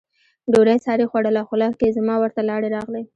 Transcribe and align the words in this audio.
ډوډۍ 0.51 0.77
سارې 0.85 1.05
خوړله، 1.11 1.41
خوله 1.47 1.67
کې 1.79 1.95
زما 1.97 2.15
ورته 2.19 2.41
لاړې 2.49 2.69
راغلې. 2.75 3.03